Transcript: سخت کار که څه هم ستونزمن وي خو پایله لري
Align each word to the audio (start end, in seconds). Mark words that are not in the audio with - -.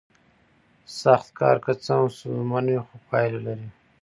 سخت 1.01 1.27
کار 1.39 1.55
که 1.63 1.71
څه 1.83 1.91
هم 1.99 2.07
ستونزمن 2.15 2.65
وي 2.67 2.79
خو 2.85 2.95
پایله 3.07 3.39
لري 3.45 3.69